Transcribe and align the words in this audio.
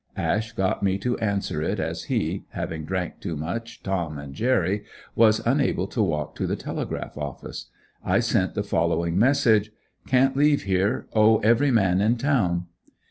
Ash 0.17 0.51
got 0.53 0.81
me 0.81 0.97
to 0.97 1.15
answer 1.19 1.61
it 1.61 1.79
as 1.79 2.05
he, 2.05 2.43
having 2.53 2.85
drank 2.85 3.19
too 3.19 3.35
much 3.35 3.83
Tom 3.83 4.17
and 4.17 4.33
Jerry, 4.33 4.83
was 5.13 5.45
unable 5.45 5.85
to 5.89 6.01
walk 6.01 6.33
to 6.37 6.47
the 6.47 6.55
Telegraph 6.55 7.19
office. 7.19 7.67
I 8.03 8.19
sent 8.19 8.55
the 8.55 8.63
following 8.63 9.19
message: 9.19 9.71
"Can't 10.07 10.35
leave 10.35 10.63
here; 10.63 11.05
owe 11.13 11.37
every 11.41 11.69
man 11.69 12.01
in 12.01 12.17
town." 12.17 12.65